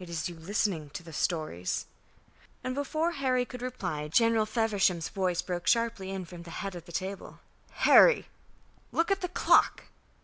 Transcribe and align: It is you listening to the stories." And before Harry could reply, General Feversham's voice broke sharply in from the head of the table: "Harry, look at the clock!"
It 0.00 0.10
is 0.10 0.28
you 0.28 0.34
listening 0.34 0.90
to 0.90 1.04
the 1.04 1.12
stories." 1.12 1.86
And 2.64 2.74
before 2.74 3.12
Harry 3.12 3.44
could 3.44 3.62
reply, 3.62 4.08
General 4.08 4.44
Feversham's 4.44 5.08
voice 5.10 5.40
broke 5.40 5.68
sharply 5.68 6.10
in 6.10 6.24
from 6.24 6.42
the 6.42 6.50
head 6.50 6.74
of 6.74 6.84
the 6.84 6.90
table: 6.90 7.38
"Harry, 7.86 8.26
look 8.90 9.12
at 9.12 9.20
the 9.20 9.28
clock!" 9.28 9.84